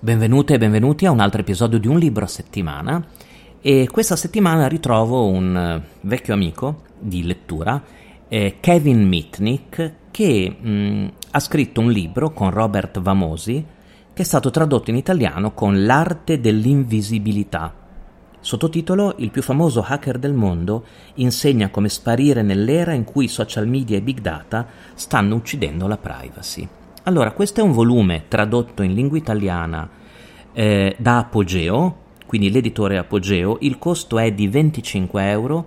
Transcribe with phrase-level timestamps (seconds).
[0.00, 3.02] Benvenute e benvenuti a un altro episodio di Un libro a settimana
[3.60, 7.82] e questa settimana ritrovo un eh, vecchio amico di lettura,
[8.28, 13.64] eh, Kevin Mitnick, che mh, mm, ha scritto un libro con Robert Vamosi
[14.12, 17.83] che è stato tradotto in italiano con L'arte dell'invisibilità.
[18.44, 20.84] Sottotitolo Il più famoso hacker del mondo
[21.14, 26.68] insegna come sparire nell'era in cui social media e big data stanno uccidendo la privacy.
[27.04, 29.88] Allora, questo è un volume tradotto in lingua italiana
[30.52, 31.96] eh, da Apogeo,
[32.26, 35.66] quindi l'editore Apogeo, il costo è di 25 euro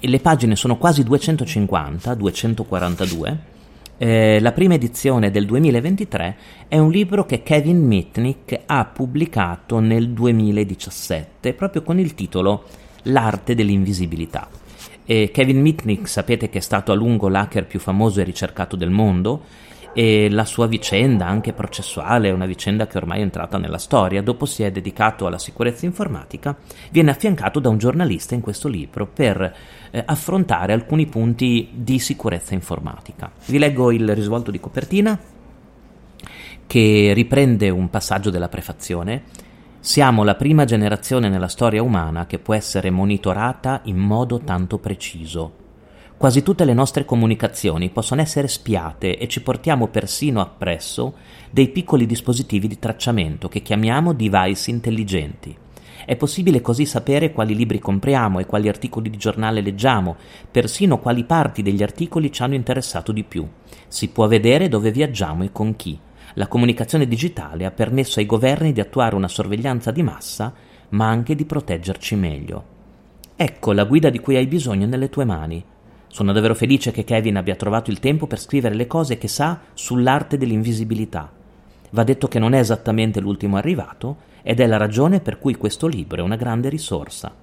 [0.00, 3.51] le pagine sono quasi 250, 242
[4.02, 10.08] eh, la prima edizione del 2023 è un libro che Kevin Mitnick ha pubblicato nel
[10.08, 12.64] 2017 proprio con il titolo
[13.04, 14.48] L'arte dell'invisibilità.
[15.04, 18.90] E Kevin Mitnick sapete che è stato a lungo l'hacker più famoso e ricercato del
[18.90, 19.42] mondo
[19.94, 24.22] e la sua vicenda, anche processuale, è una vicenda che ormai è entrata nella storia.
[24.22, 26.56] Dopo si è dedicato alla sicurezza informatica,
[26.90, 29.54] viene affiancato da un giornalista in questo libro per
[29.90, 33.30] eh, affrontare alcuni punti di sicurezza informatica.
[33.46, 35.18] Vi leggo il risvolto di copertina
[36.66, 39.24] che riprende un passaggio della prefazione.
[39.80, 45.61] Siamo la prima generazione nella storia umana che può essere monitorata in modo tanto preciso.
[46.22, 51.14] Quasi tutte le nostre comunicazioni possono essere spiate e ci portiamo persino appresso
[51.50, 55.52] dei piccoli dispositivi di tracciamento che chiamiamo device intelligenti.
[56.06, 60.14] È possibile così sapere quali libri compriamo e quali articoli di giornale leggiamo,
[60.48, 63.44] persino quali parti degli articoli ci hanno interessato di più.
[63.88, 65.98] Si può vedere dove viaggiamo e con chi.
[66.34, 70.54] La comunicazione digitale ha permesso ai governi di attuare una sorveglianza di massa,
[70.90, 72.64] ma anche di proteggerci meglio.
[73.34, 75.64] Ecco la guida di cui hai bisogno nelle tue mani.
[76.12, 79.60] Sono davvero felice che Kevin abbia trovato il tempo per scrivere le cose che sa
[79.72, 81.32] sull'arte dell'invisibilità.
[81.88, 85.86] Va detto che non è esattamente l'ultimo arrivato ed è la ragione per cui questo
[85.86, 87.34] libro è una grande risorsa.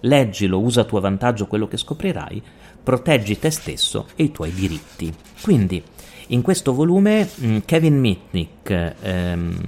[0.00, 2.42] Leggilo, usa a tuo vantaggio quello che scoprirai,
[2.82, 5.12] proteggi te stesso e i tuoi diritti.
[5.42, 5.82] Quindi,
[6.28, 9.58] in questo volume mm, Kevin Mitnick ehm,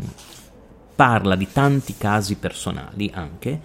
[0.99, 3.61] parla di tanti casi personali anche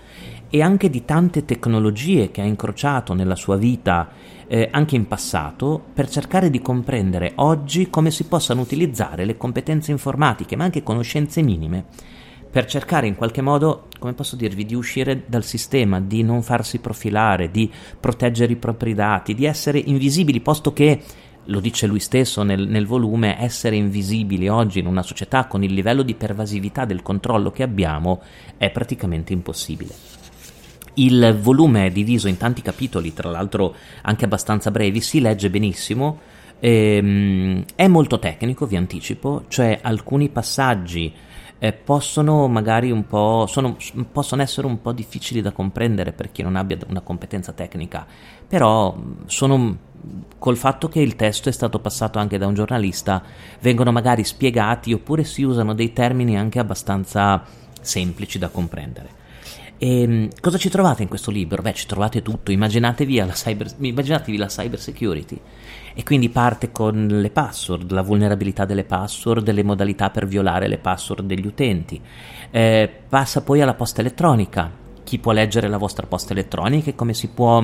[0.51, 4.07] e anche di tante tecnologie che ha incrociato nella sua vita
[4.45, 9.89] eh, anche in passato per cercare di comprendere oggi come si possano utilizzare le competenze
[9.89, 11.85] informatiche ma anche conoscenze minime
[12.51, 16.77] per cercare in qualche modo, come posso dirvi, di uscire dal sistema, di non farsi
[16.77, 17.67] profilare, di
[17.99, 21.01] proteggere i propri dati, di essere invisibili, posto che
[21.45, 25.73] lo dice lui stesso nel, nel, volume, essere invisibili oggi in una società con il
[25.73, 28.21] livello di pervasività del controllo che abbiamo
[28.57, 29.93] è praticamente impossibile.
[30.95, 36.19] Il volume è diviso in tanti capitoli, tra l'altro anche abbastanza brevi, si legge benissimo,
[36.65, 41.13] ehm, è molto tecnico, vi anticipo, cioè alcuni passaggi
[41.59, 43.75] eh, possono magari un po', sono,
[44.09, 48.05] possono essere un po' difficili da comprendere per chi non abbia una competenza tecnica,
[48.47, 49.91] però sono
[50.37, 53.21] col fatto che il testo è stato passato anche da un giornalista,
[53.61, 57.43] vengono magari spiegati oppure si usano dei termini anche abbastanza
[57.81, 59.21] semplici da comprendere.
[59.83, 61.61] E, ehm, cosa ci trovate in questo libro?
[61.61, 62.51] Beh, ci trovate tutto.
[62.51, 65.37] Immaginatevi la, cyber, immaginatevi la cyber security.
[65.93, 70.77] E quindi parte con le password, la vulnerabilità delle password, le modalità per violare le
[70.77, 71.99] password degli utenti.
[72.49, 74.82] Eh, passa poi alla posta elettronica.
[75.03, 77.63] Chi può leggere la vostra posta elettronica e come si può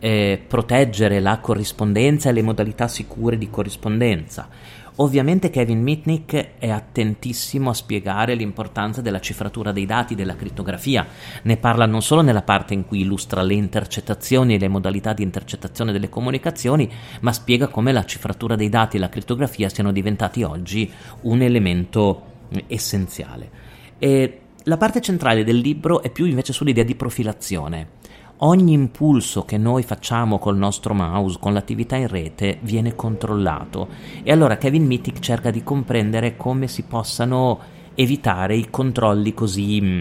[0.00, 4.48] eh, proteggere la corrispondenza e le modalità sicure di corrispondenza
[4.96, 11.06] Ovviamente Kevin Mitnick è attentissimo a spiegare l'importanza della cifratura dei dati, della crittografia.
[11.44, 15.22] Ne parla non solo nella parte in cui illustra le intercettazioni e le modalità di
[15.22, 16.90] intercettazione delle comunicazioni,
[17.20, 20.90] ma spiega come la cifratura dei dati e la crittografia siano diventati oggi
[21.22, 22.24] un elemento
[22.66, 23.50] essenziale.
[23.98, 28.00] E la parte centrale del libro è più invece sull'idea di profilazione
[28.42, 33.88] ogni impulso che noi facciamo col nostro mouse, con l'attività in rete, viene controllato.
[34.22, 37.58] E allora Kevin Mittick cerca di comprendere come si possano
[37.94, 40.00] evitare i controlli così, mm,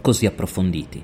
[0.00, 1.02] così approfonditi.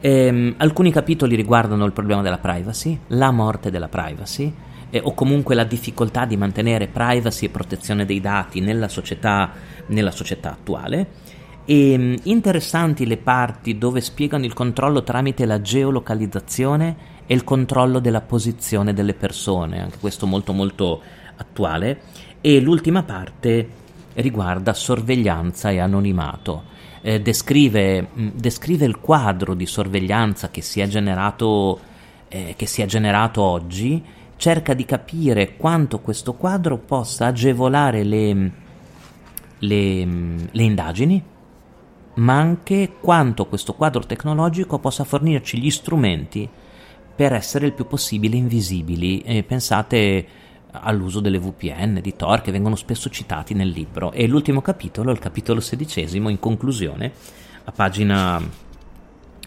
[0.00, 4.52] Ehm, alcuni capitoli riguardano il problema della privacy, la morte della privacy,
[4.90, 9.50] eh, o comunque la difficoltà di mantenere privacy e protezione dei dati nella società,
[9.86, 11.29] nella società attuale
[11.70, 16.96] e mm, interessanti le parti dove spiegano il controllo tramite la geolocalizzazione
[17.26, 21.00] e il controllo della posizione delle persone, anche questo molto molto
[21.36, 22.00] attuale,
[22.40, 23.68] e l'ultima parte
[24.14, 26.64] riguarda sorveglianza e anonimato.
[27.02, 31.78] Eh, descrive, mm, descrive, il quadro di sorveglianza che si è generato,
[32.26, 38.50] eh, che si è generato oggi cerca di capire quanto questo quadro possa agevolare le,
[39.58, 40.04] le,
[40.50, 41.29] le indagini,
[42.20, 46.48] ma anche quanto questo quadro tecnologico possa fornirci gli strumenti
[47.14, 49.20] per essere il più possibile invisibili.
[49.20, 50.26] E pensate
[50.72, 54.12] all'uso delle VPN, di Tor, che vengono spesso citati nel libro.
[54.12, 57.12] E l'ultimo capitolo, il capitolo sedicesimo, in conclusione,
[57.64, 58.40] a pagina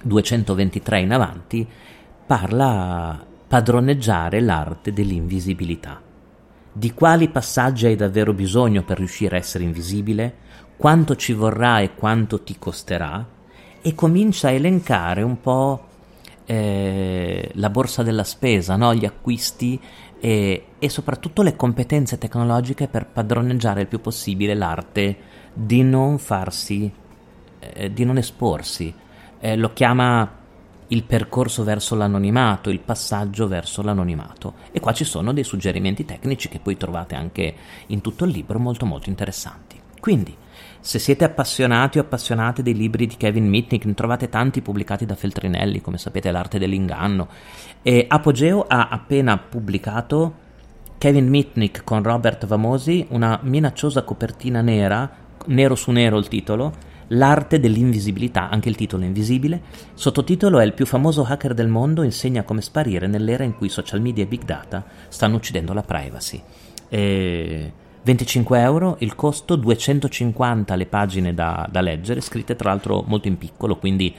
[0.01, 1.67] 223 in avanti,
[2.25, 6.01] parla padroneggiare l'arte dell'invisibilità.
[6.75, 10.37] Di quali passaggi hai davvero bisogno per riuscire a essere invisibile?
[10.75, 13.25] Quanto ci vorrà e quanto ti costerà?
[13.81, 15.87] E comincia a elencare un po'
[16.45, 18.93] eh, la borsa della spesa, no?
[18.93, 19.79] gli acquisti
[20.19, 25.17] e, e, soprattutto le competenze tecnologiche per padroneggiare il più possibile l'arte
[25.53, 26.91] di non farsi,
[27.59, 28.93] eh, di non esporsi.
[29.39, 30.41] Eh, lo chiama
[30.87, 34.53] il percorso verso l'anonimato, il passaggio verso l'anonimato.
[34.71, 37.55] E qua ci sono dei suggerimenti tecnici che poi trovate anche
[37.87, 39.79] in tutto il libro molto molto interessanti.
[39.99, 40.35] Quindi,
[40.79, 45.15] se siete appassionati o appassionate dei libri di Kevin Mitnick, ne trovate tanti pubblicati da
[45.15, 47.27] Feltrinelli, come sapete L'arte dell'inganno.
[47.81, 50.33] E Apogeo ha appena pubblicato
[50.97, 55.09] Kevin Mitnick con Robert Vamosi, una minacciosa copertina nera,
[55.47, 59.61] nero su nero il titolo, L'arte dell'invisibilità, anche il titolo è invisibile.
[59.93, 64.01] Sottotitolo è Il più famoso hacker del mondo insegna come sparire nell'era in cui social
[64.01, 66.41] media e big data stanno uccidendo la privacy.
[66.89, 67.73] E
[68.03, 73.37] 25 euro il costo, 250 le pagine da, da leggere, scritte tra l'altro molto in
[73.37, 74.13] piccolo, quindi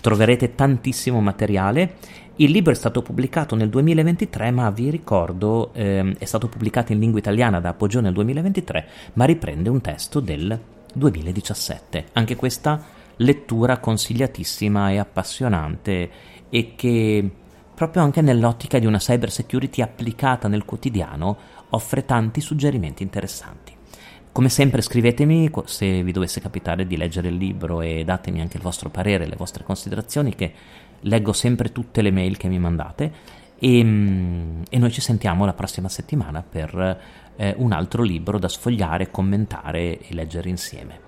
[0.00, 1.96] troverete tantissimo materiale.
[2.36, 6.98] Il libro è stato pubblicato nel 2023, ma vi ricordo ehm, è stato pubblicato in
[6.98, 10.58] lingua italiana da Appoggio nel 2023, ma riprende un testo del
[10.92, 12.06] 2017.
[12.12, 12.82] Anche questa
[13.16, 16.10] lettura consigliatissima e appassionante
[16.50, 17.30] e che
[17.74, 21.36] proprio anche nell'ottica di una cyber security applicata nel quotidiano
[21.70, 23.72] offre tanti suggerimenti interessanti.
[24.32, 28.62] Come sempre scrivetemi se vi dovesse capitare di leggere il libro e datemi anche il
[28.62, 30.52] vostro parere, le vostre considerazioni che
[31.00, 33.12] leggo sempre tutte le mail che mi mandate
[33.58, 37.00] e, mm, e noi ci sentiamo la prossima settimana per
[37.36, 40.98] eh, un altro libro da sfogliare, commentare e leggere insieme.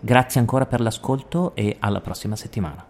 [0.00, 2.84] Grazie ancora per l'ascolto e alla prossima settimana.